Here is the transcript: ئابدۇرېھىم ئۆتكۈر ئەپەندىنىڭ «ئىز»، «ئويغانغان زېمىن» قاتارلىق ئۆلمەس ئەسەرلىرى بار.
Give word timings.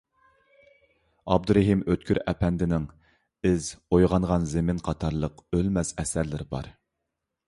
ئابدۇرېھىم 1.33 1.83
ئۆتكۈر 1.93 2.19
ئەپەندىنىڭ 2.31 2.87
«ئىز»، 3.49 3.67
«ئويغانغان 3.97 4.47
زېمىن» 4.55 4.79
قاتارلىق 4.89 5.45
ئۆلمەس 5.59 5.93
ئەسەرلىرى 6.05 6.49
بار. 6.57 6.71